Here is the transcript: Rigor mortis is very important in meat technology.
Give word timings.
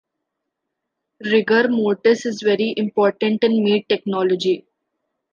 Rigor 1.19 1.67
mortis 1.69 2.25
is 2.25 2.41
very 2.41 2.73
important 2.75 3.43
in 3.43 3.63
meat 3.63 3.87
technology. 3.87 4.65